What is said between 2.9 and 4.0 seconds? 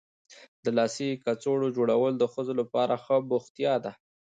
ښه بوختیا ده.